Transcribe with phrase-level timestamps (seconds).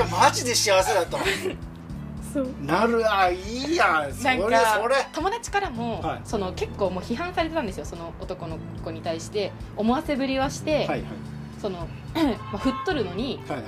[0.00, 1.18] じゃあマジで幸せだと
[2.32, 2.48] そう。
[2.62, 3.36] なるあい
[3.72, 4.14] いやん。
[4.14, 6.20] それなんかそれ友達からも、はい。
[6.24, 9.52] その結構もう批判されてたんですよその男の子に対して。
[9.76, 11.04] 思わせぶりはして、はいはい。
[11.60, 13.66] その まあ振っとるのにはいはい。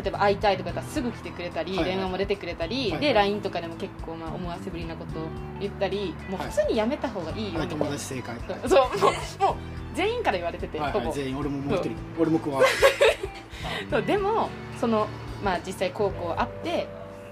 [0.00, 1.90] 例えば会いたいとか言ったらすぐ来てくれたり、はいはい。
[1.96, 5.24] 電話も出てくれたり、はいで LINE とかでも結構まあ思わせぶりなことを
[5.58, 7.68] 言ったりもう普通にやめた方がいいよはい。
[7.68, 8.36] 友みたいな、達正解。
[8.36, 9.54] はいそうもうもう
[9.96, 11.38] 全員から言われてて、ほぼはいはい全員。
[11.38, 11.96] 俺ももう一人。
[12.20, 12.66] 俺も加わる
[13.90, 14.48] そうでも
[14.80, 15.08] その、
[15.42, 16.88] まあ、実際高校会って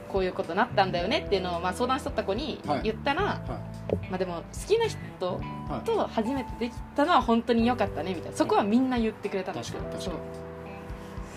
[0.09, 2.83] こういうことなったんだよねっていうのを、まあ、相談しとった子にはい。
[2.85, 3.41] 言ったら、は
[4.09, 4.99] まあ、でも好きな人
[5.69, 5.87] はい。
[5.87, 8.37] と初めてできたのは本当に良かったねみたいな。
[8.37, 10.23] そこはみんな言ってくれたんですよ確かに確か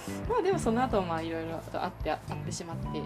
[0.05, 0.30] そう。
[0.30, 3.02] まあでもその後まあいろいろあってあってしまって。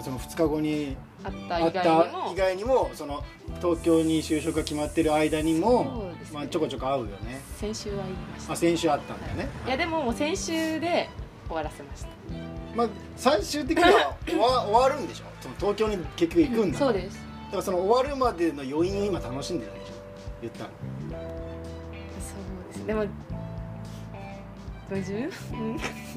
[0.00, 2.32] その2日後にあった以外にも。
[2.32, 3.22] 以外にもその
[3.60, 6.14] 東京に就職が決まってる間にもね。
[6.32, 7.40] まあ、ちょこちょこ会うよね。
[7.56, 8.52] 先週は言いました。
[8.54, 11.08] あ先週あったんだよね、いやでももう先週で
[11.46, 12.13] 終わらせました
[12.74, 15.24] まあ、最終的には終 わ終わるんでしょ？
[15.40, 17.16] その東京に結局行くんだそうです。
[17.46, 19.92] だからその終わるまでの余韻を今楽しんでるんでしょ？
[20.42, 22.34] 言ったらそ
[22.70, 22.86] うです。
[22.86, 23.08] でもど
[24.96, 25.56] ういうう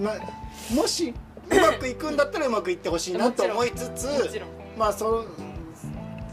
[0.01, 0.03] ん。
[0.03, 1.13] まあ、もし
[1.49, 4.07] うまくいくんだったらうまくいってほしいなと思いつつ
[4.77, 5.25] まあそう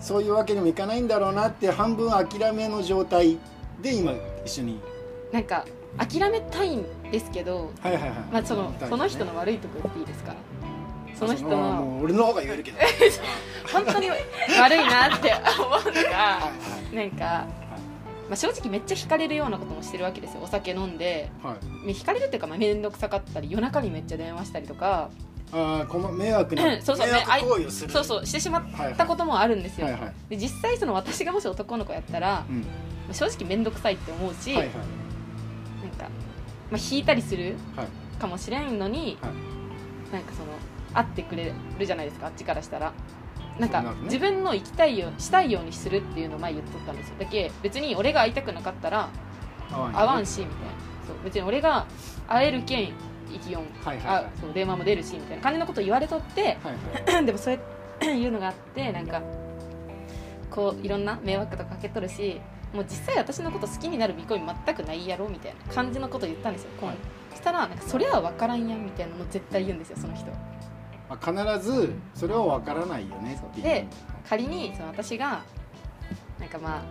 [0.01, 3.39] そういうわけにもいかないんだろうなって半分諦めの状態
[3.81, 4.13] で今
[4.45, 4.81] 一緒に。
[5.33, 5.65] なんか
[5.99, 10.35] 諦めたいんですけどはいはいはい、まあそのの人の悪いとこ言っていいですか？
[11.15, 12.79] その人まあの俺の方が言えるけど。
[13.73, 16.53] 本当に悪いなって思うのはいがは
[16.93, 16.97] い。
[16.97, 17.47] なんか、
[18.29, 20.41] まあ、正直めっちゃ惹かれるようなこともしてるわけですよ。
[20.43, 21.31] お酒飲んで。
[21.43, 21.57] は
[21.87, 21.93] い。
[21.93, 25.09] 惹かれるっていうかまあ面倒くさかったり夜中にめっちゃ電話したりとか。
[25.53, 27.07] ああこま迷惑な そうそう。
[27.07, 27.93] 迷惑行為をする。
[27.93, 28.27] そうそう。
[28.27, 30.13] してしまったこともあるんですよ、はいはい。
[30.31, 32.61] で実際その私がもし男の子やったらうん。
[32.61, 32.67] ま
[33.11, 34.71] あ正直面倒くさいって思うし、はいはい
[35.95, 36.09] か、
[36.71, 37.87] まあ、引いたりするはい。
[38.19, 40.13] かもしれんのに、はい。
[40.13, 40.47] なんかその
[40.93, 42.93] 会ってくれるじゃないですかあっちからしたら。
[43.59, 43.91] なんかね。
[44.05, 47.15] 自分の行きたいようしたいようにするっていうのを前言っとったんですよ。
[47.19, 49.09] だけ別に俺が会いたくなかったら
[49.71, 50.57] 会わんしみたいな。
[51.07, 51.87] そう別に俺が
[52.27, 52.93] 会えるけん
[53.33, 54.25] 生きよんはいはいはい。
[54.25, 57.59] あそう電話も出るしみたいな感じのこと言われとってはいはいでもそう
[58.05, 59.21] いうのがあってなんか
[60.51, 62.41] こういろんな迷惑とかかけとるし
[62.75, 66.97] もう実際私のこと好きになる見込み全くないやろみたいな感じのこと言ったんですよ、はい。
[67.37, 70.27] したらなんかそれは分からんやんみたいなの絶対言うんですよその人。
[71.09, 73.65] まあ、必ずそれは分からないよねっていう。
[73.65, 73.87] で
[74.29, 75.45] 仮にその私が
[76.41, 76.83] なんかまあ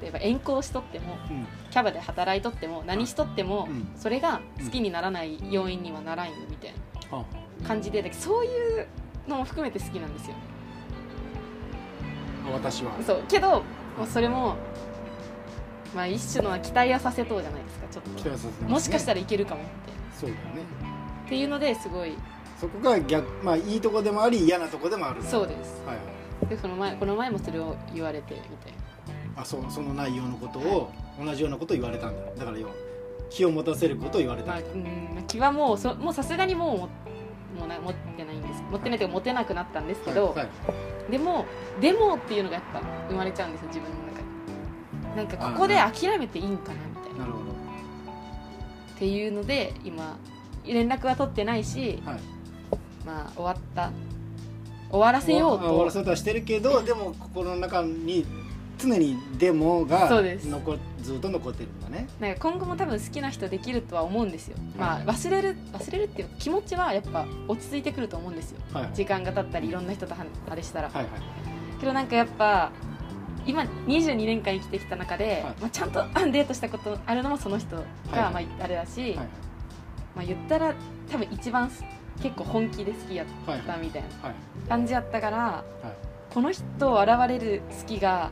[0.00, 1.46] 例えば遠行しとってもうん。
[1.70, 3.88] キャバで働いとっても何しとっても、うん。
[3.96, 6.74] それが好きにならない要因にはならんよみたい
[7.10, 7.24] あ。
[7.62, 8.86] な感じでだけどそういう
[9.26, 10.36] のも含めて好きなんですよ。
[12.52, 12.92] 私は。
[13.04, 13.22] そう。
[13.28, 13.62] けど、
[13.96, 14.56] まあ、それも、
[15.94, 18.10] まあ、一種の期待はさせとうじゃないですかちょっと。
[18.10, 18.70] 期待させね。
[18.70, 19.70] もしかしたらいけるかもって
[20.18, 20.62] そうだよね。
[21.26, 22.16] っていうのですごい。
[22.60, 25.82] そこが逆まあいいとこでもあり嫌なとこでもあるそうです。
[25.84, 26.02] はいは
[26.42, 26.46] い。
[26.46, 28.34] でその前この前もそれを言われて。
[28.34, 28.72] みたい
[29.34, 30.90] なあそうその内容のことを
[31.22, 32.22] 同じようなことを言われたんだ。
[32.38, 32.72] だから要は
[33.30, 37.05] 気を持たせることを言われたまあ、うん気はもうそもうさすがにもう
[37.66, 38.62] な持ってないんです。
[38.70, 40.48] 持ってないというか持てなくなったんですけど、はいはい。
[41.10, 41.46] でも
[41.80, 44.20] でもっていうのがやっぱ生まれちゃうんですよ自分の中
[45.12, 47.18] になんかここで諦めていいんかなみたいな。
[47.20, 47.38] なるほ
[48.94, 50.16] っていうので今
[50.64, 52.20] 連絡は取ってないしどはい。
[53.04, 53.90] まあ終わった。
[54.88, 58.24] 終わらせようあ終わらとせようとはしてるけどでも心の中に
[58.78, 60.46] 常にデモがそうです。
[60.48, 62.08] 残ずっと残ってるんだね。
[62.20, 64.56] なんか今後も多分好きな人できるとは思うんですよ。
[64.78, 68.60] まあはい忘れる忘れるっていう気持ちはやっぱ落ち着いてくると思うんですよ。
[68.72, 68.94] はいはい。
[68.94, 70.88] 時間が経ったりいろんな人とはあれしたら。
[70.88, 71.06] はいはい。
[71.80, 72.70] けどなんかやっぱ
[73.46, 75.54] 今22年間生きてきた中で、はい。
[75.60, 77.82] まあ、ちゃんとデートしたことあるのもその人が、
[78.32, 79.14] はいまあ、あれだし、はい
[80.16, 80.74] まあ、言ったら
[81.10, 81.84] 多分一番す
[82.22, 84.68] 結構本気で好きやっはいたみたいなはい。
[84.68, 86.34] 感じやったからはい。
[86.34, 88.30] この人を現れる好きが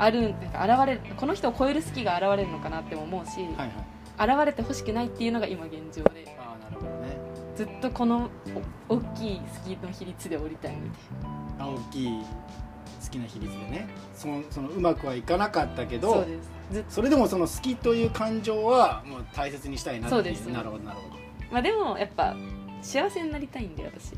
[0.00, 4.36] あるなんか現れるこの人を超える好きが現れるのかなっても思うし、はいはい。
[4.38, 7.18] 現れてほしくないっていうのが今現状でああなるほどね。
[7.54, 8.30] ずっとこの
[8.88, 11.00] お大きい好きの比率で降りたいみたい
[11.58, 13.88] あ大きい好きな比率でね。
[14.14, 16.50] そのそのうまくはいかなかったけどなそうです。
[16.72, 20.46] ずっとそれでもその好きという感情はもう大切にしたいなっていそうです。
[20.46, 21.16] なるほどなるほど。
[21.52, 22.34] まあでもやっぱ
[22.80, 24.14] 幸せになりたいんで私。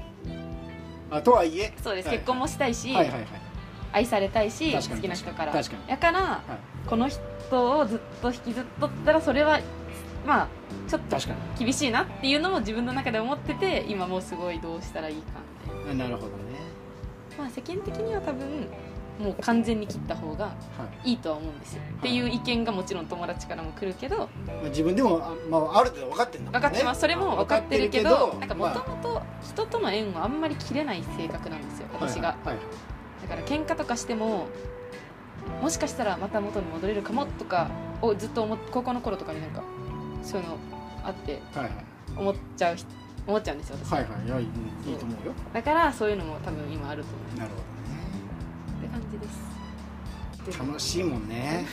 [1.10, 1.74] あとはいえ。
[1.82, 2.18] そうです、はい。
[2.18, 3.51] 結婚もしたいし、はいはいはい
[3.92, 5.52] 愛されたいし好きな人から。
[5.52, 6.42] だから、
[6.86, 9.60] この人をずっと引きずっとったらそれは
[10.26, 10.48] まあ
[10.88, 11.16] ちょっと
[11.58, 16.32] 厳しいなっていうのも自分の中で思ってて今もうすごいどうしたらいいかみたいなになるほどね。
[17.38, 18.68] まあ世間的には多分
[19.18, 20.52] もう完全に切った方がは
[21.04, 21.10] い。
[21.10, 24.24] いいとは思うんですよ、っていう意見がもちろん友達からも来るけどま
[24.64, 26.68] あ、自分でもあ,、まあ、ある程度分かってるんだもんね。
[26.68, 27.00] 分かってます。
[27.02, 32.62] それも分かってるけどなんかもともと人との縁をあんまり切れない性格なんですよ私が、はいはいだ
[33.32, 34.48] から喧嘩とかしても
[35.60, 37.70] もしかしたらまた元に戻れるかもとか
[38.00, 39.62] をずっと思っ高校の頃とかになんか
[40.22, 40.58] そういうの
[41.04, 41.40] あって
[42.16, 42.86] 思っちゃう人
[43.26, 43.76] 思っちゃうんですよ。
[43.80, 44.26] 私、はいはい。
[44.26, 45.32] いやいい,、と思うよ。
[45.52, 47.38] だからそういうのも多分今あると思う。
[47.38, 47.60] なるほ
[48.78, 50.58] って感じです。
[50.58, 51.64] どね楽しいもんね。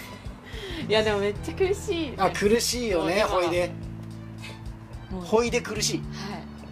[0.88, 2.14] いやでもめっちゃ苦しい。
[2.18, 3.72] あ苦しいよねほいで。
[5.12, 6.04] ほいで苦しい。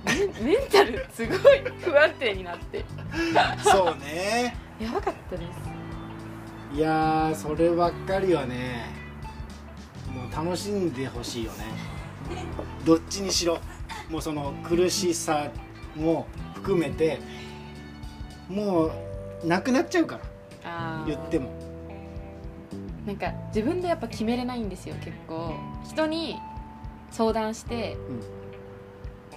[0.05, 0.27] はい。
[0.43, 1.39] メンタルすごい
[1.81, 2.85] 不安定になって。
[3.65, 6.75] そうねやばかったです。
[6.75, 8.85] いやーそればっかりはね
[10.13, 11.65] もう楽しんでほしいよね。
[12.85, 13.59] どっちにしろ。
[14.09, 15.49] もうその苦しさ
[15.95, 17.19] も含めて
[18.49, 18.91] もう
[19.45, 20.19] なくなっちゃうか
[20.63, 21.03] ら。
[21.05, 21.49] 言っても。
[23.05, 25.53] なんか自分でやっぱ決めれないんですよ結構。
[25.85, 26.35] 人に
[27.09, 27.95] 相談して、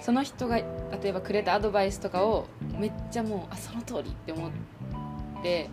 [0.01, 0.65] その人が例
[1.05, 2.47] えばくれたアドバイスとかを
[2.77, 4.57] めっちゃもうあその通りって思って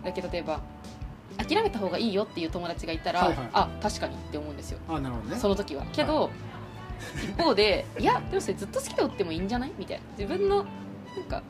[0.03, 0.61] だけど例えば
[1.37, 3.49] 諦めた方がいいよっていう友達がいたら、はいはい。
[3.53, 4.79] あ確かにって思うんですよ。
[4.89, 5.37] あなるほどね。
[5.37, 5.85] その時は。
[5.93, 6.29] けど、
[7.23, 9.71] 一方でいやでもそれずっと好きでおってもいいんじゃない？
[9.77, 10.03] みたいな。
[10.17, 10.65] 自分のなん
[11.29, 11.43] か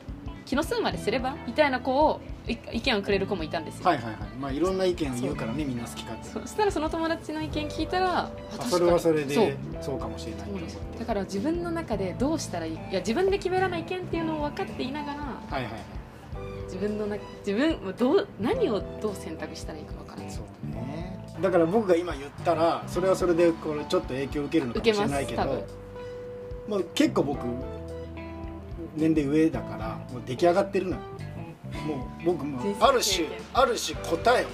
[0.46, 1.34] 気の済むまですれば？
[1.46, 4.14] みたいな子をい意見をくれる子もいたんですよ、はいはいはい。
[4.40, 8.30] まあいろんな意見を言うからねみんな好き勝手そしたらその友達の意見聞いたら
[8.68, 9.46] それはそれそう。
[9.46, 10.48] でそうかもしれない
[10.98, 12.72] だから自分の中でどうしたらいい？
[12.74, 15.72] いや自分で決めらない意見っていうのを分かっていながらはいはいはい
[16.70, 20.30] 自分のな自分どう何をどう選択したらいいか分からない。
[20.30, 21.26] そうだね。
[21.42, 25.66] だから僕が今言ったらそれはそれでこれちょっと影響を受けるのかもしれないけど
[26.68, 27.40] まあ、結構僕
[28.94, 30.98] 年齢上だからもう出来上がってるのよ。
[31.86, 34.48] もう僕もある種ある種答えを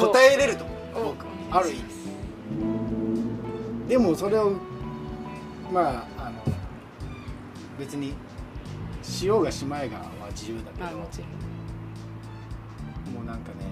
[0.08, 0.76] 答えれると思う。
[1.08, 1.84] お僕ある意味。
[3.88, 4.52] でもそれを
[5.70, 6.40] まああの
[7.78, 8.14] 別に
[9.02, 10.04] しようがしまいがは
[10.36, 10.84] 自由だけど。
[10.84, 10.94] まあ
[13.10, 13.64] もうなんかね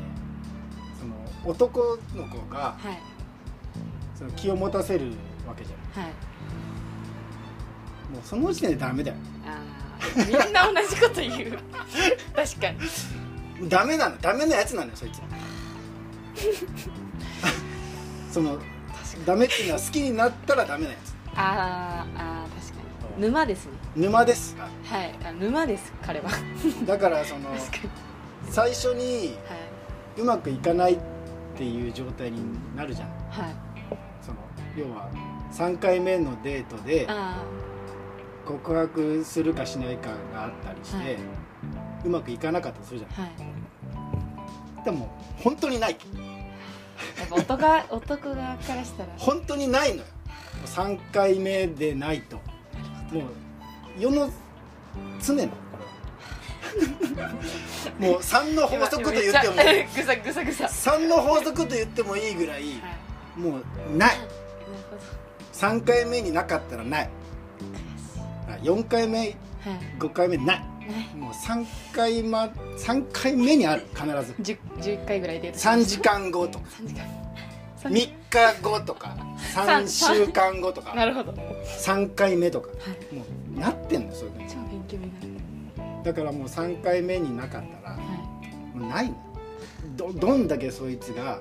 [0.98, 1.14] その
[1.44, 2.98] 男の子がはい。
[4.16, 5.10] その気を持たせる
[5.46, 6.14] わけじゃないはい。
[8.12, 9.16] もうその時点でダメだよ。
[10.16, 11.58] みんな同じこと言う。
[12.34, 13.68] 確かに。
[13.68, 14.16] ダメなの。
[14.18, 15.20] ダメなやつなのよそいつ
[18.32, 18.58] その
[19.26, 21.14] ダメっていうのは好きになったらダメなやつ。
[21.34, 22.82] あーあー確か
[23.16, 23.22] に。
[23.22, 24.56] 沼ですね沼です。
[24.56, 25.14] がはい。
[25.24, 26.28] あ沼です彼は。
[26.30, 27.50] 確だからその
[28.50, 29.54] 最初には
[30.16, 30.20] い。
[30.20, 30.98] うまくいかないっ
[31.56, 32.42] ていう状態に
[32.76, 33.08] なるじゃん。
[33.30, 33.54] はい。
[34.20, 34.38] その
[34.76, 35.08] 要は
[35.52, 37.44] 3回目のデートであ
[38.44, 41.18] 告白するかしないかがあったりして、はい。
[42.04, 44.80] うまくいかなかったとするじゃあはい。
[44.80, 45.08] んでも
[45.38, 45.96] 本当にない。
[47.18, 49.08] やっぱ男が 男側からしたら。
[49.16, 50.04] 本当にないのよ。
[50.66, 52.36] 3回目でないと。
[53.12, 53.22] もう
[53.98, 54.30] 世の
[55.24, 55.46] 常の。
[57.98, 59.54] もう3の法則と言っても
[59.94, 60.64] ぐさぐさぐさ。
[60.64, 62.68] 3の法則と言ってもいいぐらいは
[63.36, 64.18] いもうない。
[64.18, 64.30] なる
[64.90, 65.02] ほど
[65.52, 67.10] 3回目になかったらない。
[68.62, 69.36] 4回目はい。
[69.98, 70.64] 5回目ない。
[71.16, 74.34] もう3回,、ま、3回目にある必ず。
[74.42, 76.64] 10, 11回ぐらいデート3時間後とか。
[76.82, 77.24] 3時間。
[77.84, 79.16] 3日後とか。
[79.54, 81.32] 3週間後となかるほど。
[81.32, 82.68] 3回目とか。
[82.68, 82.74] は
[83.10, 83.14] い。
[83.14, 83.26] もう
[83.58, 88.00] なってんのそういうの超勉強になるだからもう3回目になかったらは
[88.74, 89.16] もうないの。
[89.96, 91.40] どどんだけそいつが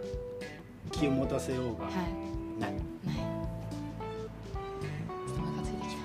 [0.92, 1.96] 気を持たせようがいはい。
[2.60, 2.72] ない。
[2.72, 2.82] ない。
[5.28, 5.96] お腹ついてき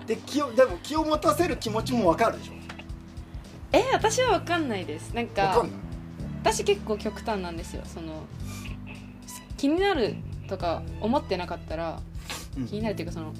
[0.00, 2.52] たで気をでも気を持たせる気持ちもわかるでしょ？
[3.72, 5.12] え私は分かんないです。
[5.14, 5.66] なんか
[6.42, 7.82] 私結構極端なんですよ。
[7.84, 8.22] その
[9.56, 10.16] 気になる
[10.48, 12.00] とか思ってなかったら
[12.56, 12.66] うん。
[12.66, 13.34] 気になるっていうかその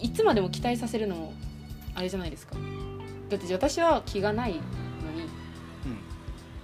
[0.00, 1.32] いつまでも期待させるのも
[1.94, 2.56] あれじゃないですか。
[3.28, 4.62] だって私は気がないのに。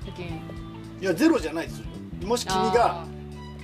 [0.06, 0.32] だけんい
[1.00, 1.86] やゼロじゃないですよ。
[2.24, 3.06] もし君があ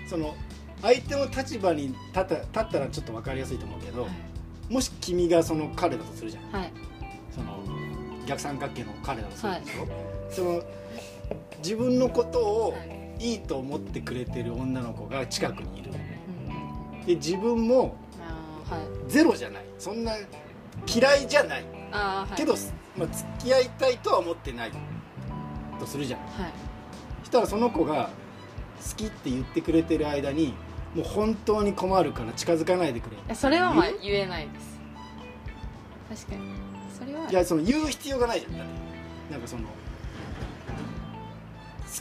[0.09, 0.35] その
[0.83, 4.73] 相手の立場に立った立ったらちょっと分かりやすいと思うけど、ーはい。
[4.73, 6.45] もし君がその彼だとするじゃん。
[6.53, 6.73] はい。
[7.31, 7.63] その
[8.27, 9.89] 逆三角形の彼だとするでしょ、
[10.31, 10.63] その
[11.59, 13.01] 自分のことをはい。
[13.21, 15.91] いいと思ってくれてる女の子が近くにいる。
[17.01, 17.05] うん。
[17.05, 17.95] で自分も
[19.09, 19.65] ゼロじゃない。
[19.79, 20.13] そんな
[20.87, 21.65] 嫌いじゃない。
[21.91, 22.37] はい。
[22.37, 22.55] けど、
[22.97, 24.73] まあ、付き合いたいとは思ってない。
[25.79, 26.21] とするじゃん。
[26.21, 26.53] はい。
[27.21, 28.11] そしたらその子が
[28.89, 30.55] 好きって言ってくれてる間に
[30.95, 33.35] もう本当に困るから近づかないでくれ。
[33.35, 34.61] それはまあ言えないで
[36.19, 36.27] す。
[36.27, 36.55] 確かに。
[36.99, 37.31] それは。
[37.31, 38.59] いやその言う必要がないじゃん。
[38.59, 39.33] だって。
[39.33, 39.65] なんかその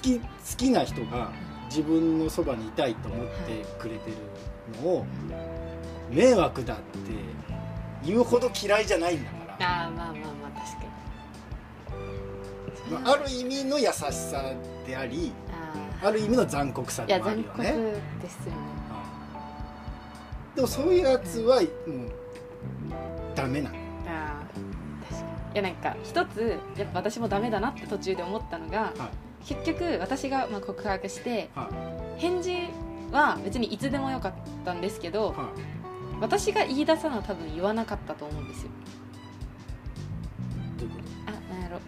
[0.01, 0.25] き好
[0.57, 1.31] きな人が
[1.69, 4.17] 自分のそばにいたいと思ってくれてる
[4.81, 5.05] のを
[6.11, 6.83] 迷惑だって
[8.03, 9.67] 言うほど嫌いじゃないんだから。
[9.67, 10.89] ああまあまあまあ確かに。
[13.03, 14.53] まあ、ある意味の優しさ
[14.87, 15.31] であり
[16.01, 18.57] あある意味の残酷さでもあや残酷るよねですよね。
[20.51, 20.55] うん。
[20.55, 21.67] でもそういうやつはもう
[23.35, 23.75] ダメなの。
[24.07, 25.53] あー確かに。
[25.53, 29.11] いやなんか一つやっぱ私もダメだなって途中で思ったのが、は
[29.45, 29.45] い。
[29.45, 31.69] 結局私がまあ告白しては
[32.17, 32.57] 返事
[33.11, 34.33] は別にいつでもよかっ
[34.65, 35.39] たんですけどい。
[35.39, 35.49] は
[36.21, 38.69] 私が言い出さのは多分言わなかったと思うんですよ。
[41.25, 41.79] あなんやろ。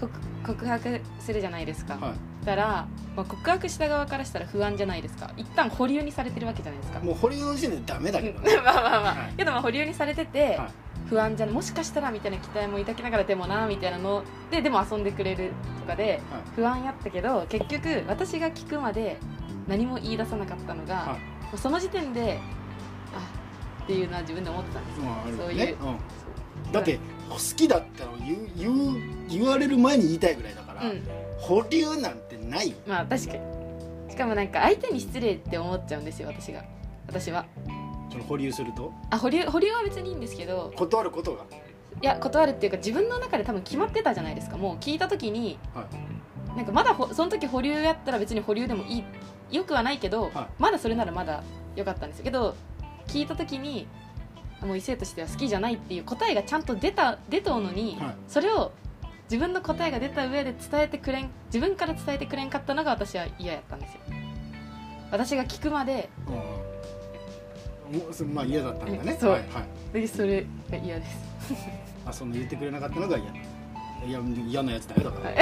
[0.00, 0.12] 告
[0.46, 2.14] 告白するじゃないですか、とはい。
[2.44, 2.66] だから、
[3.14, 5.30] まあ、告白した側からしたら不安じゃないですか。
[5.36, 7.00] 一旦保留にされてるわけじゃないですか。
[7.00, 9.34] もう保留の時点でダメだけど まねあまあまあ、はい。
[9.36, 10.68] けどまあ保留にされてて、はい。
[11.08, 15.50] 不安じゃないもしかしたらみたいな期待も抱きながらでもなみたいなのででも遊んでくれる
[15.80, 16.42] とかではい。
[16.54, 19.18] 不安やったけど結局私が聞くまで
[19.66, 21.06] 何も言い出さなかったのが、はい。
[21.08, 21.16] も
[21.54, 22.59] うその時点であ
[23.82, 25.86] っていうのは自分で思ってたんですよ、まああるそういう、う
[26.66, 26.68] う。
[26.68, 31.02] ん、だって好きだったら言う言う言われる前に言いたいぐらいだから、うん。
[31.38, 32.76] 保留なんてないよ。
[32.86, 33.40] まあ確かに。
[34.10, 36.64] しかもなんか相手に失礼って思っちゃうんですよ私が。
[37.06, 37.46] 私は。
[38.10, 38.92] その保留すると？
[39.10, 40.72] あ保留保留は別にいいんですけど。
[40.76, 41.44] 断ることが？
[42.02, 44.56] いや断るっていうか自分の中で多分決まってたじゃないですか。
[44.56, 45.86] もう聞いた時に、は
[46.56, 49.04] なんかまだほその時保留やったら別に保留でもいい。
[49.54, 51.42] よくはないけど、はまだそれならまだ
[51.76, 52.54] 良かったんですけど
[53.10, 53.86] 聞いた時に
[54.62, 58.14] あもう異性としては好きじゃないっていう答えがちゃんと出た出とうのに、はい。
[58.28, 58.72] それを
[59.30, 64.00] 自分の答えが出た上で伝えてくれん自分から伝えてくれんかったのが私は嫌やったんですよ。
[65.10, 69.16] 私が聞くまでうんもうそまあ嫌だったんだね。
[69.18, 69.30] そう。
[69.32, 69.60] はいは
[69.94, 70.00] い。
[70.00, 71.18] でそれが嫌です。
[72.06, 73.36] あその言ってくれなかったのが嫌だ。
[74.06, 75.38] いや嫌なやつだよだから、はい。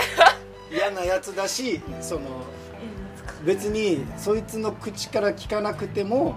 [0.74, 2.20] 嫌なやつだしその
[3.44, 6.34] 別にそいつの口から聞かなくても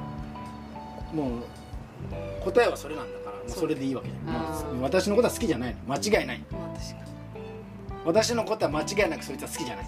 [1.14, 4.82] もう答えはそれなんだからもうそれでいいわけじゃん。
[4.82, 5.76] 私のことは好きじゃない。
[5.88, 6.44] の間違いない。
[8.04, 9.86] 私のことは間違いなくそいつは好きじゃない。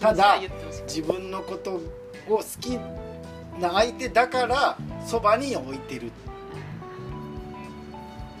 [0.00, 0.38] ただ
[0.86, 1.80] 自分のことを
[2.28, 2.78] 好き
[3.60, 6.12] な相手だからそばに置いてる。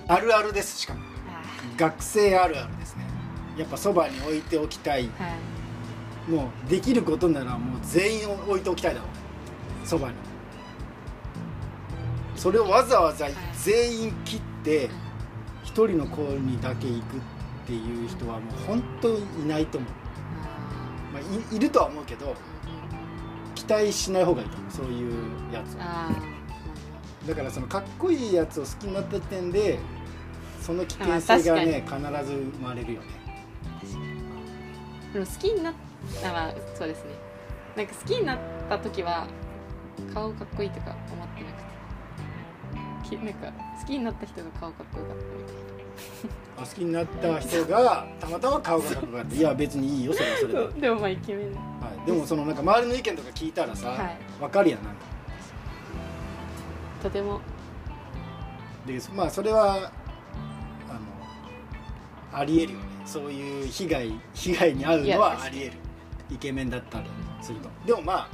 [0.06, 1.00] あるあるですしかも。
[1.28, 1.42] あ
[1.76, 3.04] 学生あるあるですね。
[3.56, 5.06] やっぱそばに置いておきたい。
[5.06, 5.28] ーは
[6.28, 6.30] い。
[6.30, 9.86] もうできることならもう全員置いておきたいだろう。
[9.86, 10.14] そばに
[12.38, 14.88] それをわざわざ全員切って
[15.64, 17.20] 一人の子にだけ行くっ
[17.66, 19.90] ていう人はもう本当にいないと思う、
[20.44, 22.34] あまあ、いいるとは思うけど
[23.56, 24.70] 期待しない方がいいと思う。
[24.70, 25.12] そういう
[25.52, 25.76] やつ
[27.26, 29.78] だからそのかっこいいやつを好きになった時点で
[30.62, 33.08] その危険性がね必ず生まれるよね。
[35.12, 35.74] でも好きになっ
[36.22, 37.10] たまあそうですね。
[37.76, 39.26] なんか好きになった時は
[40.14, 41.67] 顔かっこいいとか思ってなくて。
[41.67, 41.67] き
[43.24, 45.68] なんか好きになった人が顔かっこよかったみたい
[46.58, 51.46] あ好きになった人がたまたま顔がかっこよかったいや別にいいよそれはそれで、は なでもまあイケメン。
[51.52, 54.16] い、でもそのなんか周りの意見とか聞いたらさ、はい。
[54.40, 55.00] 分かるやんなんか。
[57.02, 57.40] とても。
[58.86, 61.00] でまあそれはあの
[62.32, 62.84] ありえるよね。
[63.04, 65.72] そういう被害被害に遭うのはありえる。
[66.30, 67.06] イケメンだったり
[67.40, 67.68] すると。
[67.86, 68.28] でもまあ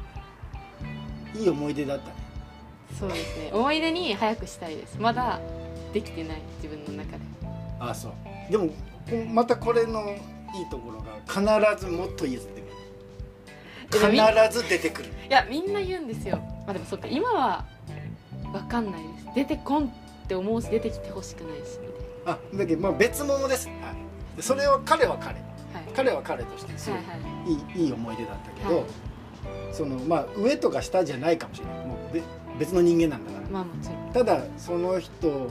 [1.38, 2.23] いい思い出だったね
[2.98, 3.50] そうですね。
[3.52, 4.96] 思い出に早くしたいです。
[4.98, 5.40] まだ
[5.92, 7.18] できてない自分の中で。
[7.80, 8.12] ああそう。
[8.50, 8.72] でもこ
[9.32, 10.00] またこれの
[10.54, 12.42] いいところが必ずもっといいる。
[13.90, 15.08] 必ず出てくる。
[15.28, 16.38] いやみんな言うんですよ。
[16.66, 17.64] まあでもそっか今は
[18.52, 19.26] 分かんないです。
[19.34, 19.88] 出てこんっ
[20.26, 21.78] て思うし出てきてほしくないし。
[21.80, 21.88] み
[22.24, 25.34] たいあだけどまあ別物です、はい、でそれは彼は彼。
[25.34, 25.40] な
[25.74, 25.84] はい。
[25.94, 27.14] 彼は彼としてすごはいは
[27.46, 27.50] い。
[27.50, 28.84] いいいいい思い出だったけど、はい。
[29.72, 31.86] そのまあ上とか下じゃないかもしれない。
[31.86, 32.22] もうべ
[32.58, 33.48] 別の人間なんだから。
[33.48, 34.12] まあもちろん。
[34.12, 35.50] ただその人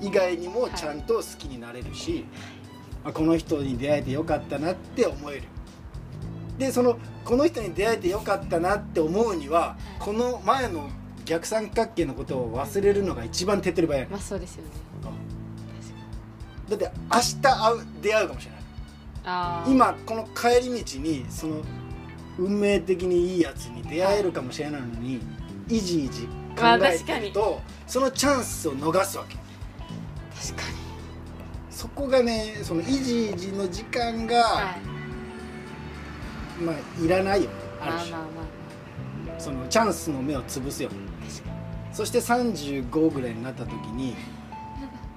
[0.00, 2.24] 以外にもちゃんと好きになれるし、
[3.04, 5.42] あこの人に出会えてよかったなって思える。
[6.58, 10.88] でそのこの人に出会えてよかったなって思うにはこの前の
[11.24, 14.08] 逆三角形のことを忘れるのが一番手っ取り早い。
[14.08, 14.70] まあそうですよね。
[16.68, 19.70] だって明日会う出会うかもしれない。
[19.70, 21.56] 今この帰り道にその
[22.38, 25.20] 運命的にいいやつに出会えるかもしれないのに、い
[25.68, 26.26] じいじ
[26.56, 27.20] 考まあえ確かに。
[27.20, 29.36] てると、そのチャンスを逃すわけ。
[29.36, 30.76] 確かに。
[31.70, 36.62] そこがねそのいじいじの時間が、はい。
[36.62, 38.30] まあいらないよねある種、まあまあ
[39.28, 39.40] まあ。
[39.40, 40.88] そのチャンスの目を潰すよ。
[40.90, 40.96] ね
[41.28, 41.54] 確か
[41.92, 44.14] そして35ぐらいになった時に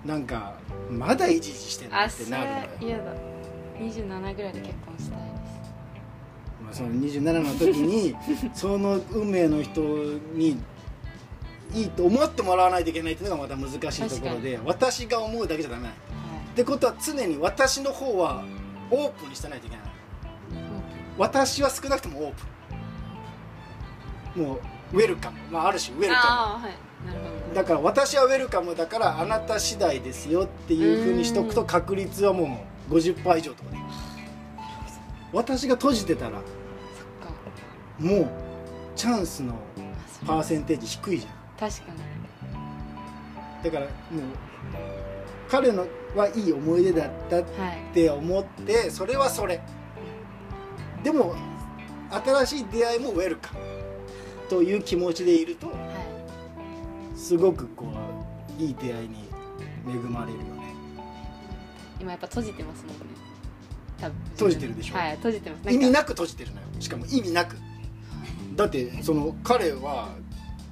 [0.03, 0.55] なんか
[0.89, 1.95] まだいじいじしてんって
[2.29, 2.67] なるのよ。
[2.81, 3.03] れ嫌だ。
[3.79, 5.19] 27ぐらいで結婚したい
[6.71, 8.15] その27の時に
[8.53, 9.81] その運命の人
[10.33, 10.57] に
[11.73, 15.95] いいと思ってもらわないといけないっていうのがまた難しいところで私が思うだけじゃダメなの。
[15.95, 15.97] っ
[16.55, 18.43] てことは常に私の方は
[18.89, 19.85] オープンにしてないといけない
[21.17, 22.33] 私は少なくともオー
[24.33, 24.43] プン。
[24.43, 24.59] もう
[24.93, 26.67] ウェルカム、まあ、ある種ウェルカム。
[27.49, 27.55] ど。
[27.55, 33.81] だから私はウェルカムだからあなた次第ですよっていうふうにしとくと確率はもう50%以上とかね
[35.35, 36.41] 私が閉じてたら
[37.99, 38.29] もう
[38.95, 39.53] チャンスの
[40.25, 41.69] パーセンテージ低いじゃん。
[41.69, 41.99] 確かに。
[43.63, 43.91] だからもう
[45.49, 49.61] 彼のはいい思い出だったっはいて思ってそれはそれ。
[51.03, 51.35] でも
[52.09, 53.59] 新しい出会いもウェルカム。
[54.49, 55.75] という気持ちでいるとはい。
[57.17, 57.87] すごくこ
[58.57, 59.27] ういい出会いに
[59.85, 60.75] 恵まれるよね。
[61.99, 63.24] 今やっぱ閉じてますもんね
[63.99, 64.95] 多分閉じてるでしょ。
[64.95, 65.73] はい閉じてます。
[65.73, 66.67] 意味ななく閉じてるのよ。
[66.79, 67.57] しかも意味なく。
[68.55, 70.09] だってその彼は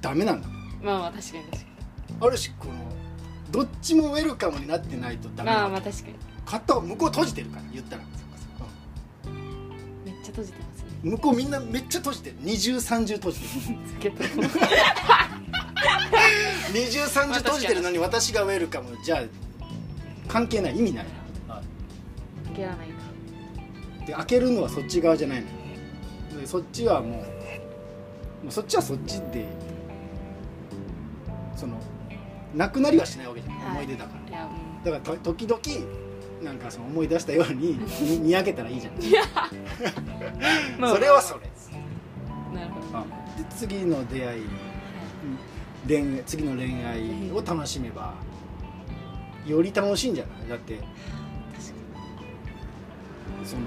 [0.00, 0.48] ダメなんだ
[0.82, 1.64] まあまあ確かに確か
[2.20, 2.72] ある種この
[3.50, 6.14] どっちもウェルカムになってないとダにまメなのあまあ確かに。
[6.46, 8.02] 片方向こう閉じてるから言ったら。
[10.04, 10.88] めっちゃ閉じてますね。
[11.02, 12.36] 向こうみんなめっちゃ閉じてる。
[12.40, 13.46] 二重三重閉じて
[14.08, 14.18] る。
[16.72, 18.96] 二重三重閉じてるのに私がウェルカム。
[19.04, 19.22] じゃあ
[20.28, 20.78] 関係ない。
[20.78, 21.04] 意味ない。
[21.04, 21.08] い。
[22.54, 22.88] けらない。
[22.88, 22.93] か
[24.06, 25.46] で開けるのはそっち側じゃないの。
[25.46, 27.24] よでそっちはもうも
[28.48, 29.46] うそっちはそっちで
[31.56, 31.78] その
[32.54, 33.70] なくなりはしないわけじゃん、はい。
[33.70, 34.48] 思い出だから。
[34.84, 35.60] だからと時々
[36.42, 38.94] なんかその思い出したようにににやけたらいいじゃん。
[40.78, 40.94] まあ。
[40.94, 41.40] それはそれ。
[42.54, 43.04] なるほど、は
[43.38, 44.42] で次の出会い
[45.88, 48.14] 恋愛次の恋愛を楽しめば
[49.46, 50.48] より楽しいんじゃない？
[50.48, 50.78] だって
[53.44, 53.62] その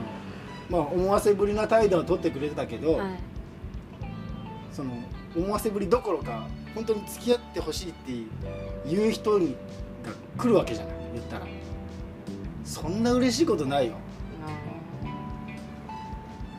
[0.69, 3.19] まあ思わせぶりな態度は取ってくれてたけど、はい。
[4.71, 4.91] その
[5.35, 9.55] 思わせぶりどころか本当に付き合ってほしいっていう人に
[10.03, 11.47] が来るわけじゃない言ったら。
[12.63, 13.93] そんな嬉しいことないよ。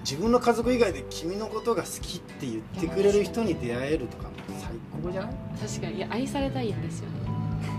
[0.01, 4.71] 自分の家族以外で君のことが好きって言ってくれる人に出会えるとか最
[5.03, 5.35] 高じゃない？
[5.61, 5.97] 確かに。
[5.99, 7.17] いや愛されたいんですよね。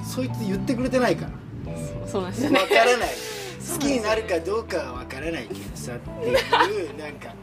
[0.06, 1.32] そいつ言ってくれてないから。
[1.76, 3.10] そうそうなんですよ分ねからない
[3.72, 7.34] 好きになるかどうかは分からないけどさっていうなんか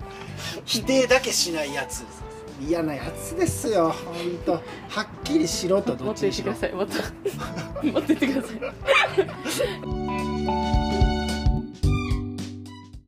[0.64, 2.04] 否定だけしないやつ。
[2.58, 4.62] 嫌なやつですよ本当はっ
[5.24, 6.72] きりしろとどっち持ってくっちにしろださい。
[6.72, 6.94] もっと
[7.86, 9.96] もっと言ってください。